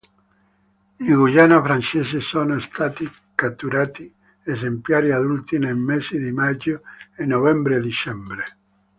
In 1.01 1.15
Guyana 1.19 1.61
francese 1.61 2.21
sono 2.21 2.59
stati 2.59 3.07
catturati 3.35 4.11
esemplari 4.41 5.11
adulti 5.11 5.59
nei 5.59 5.75
mesi 5.75 6.17
di 6.17 6.31
maggio 6.31 6.81
e 7.15 7.23
novembre-dicembre. 7.25 8.57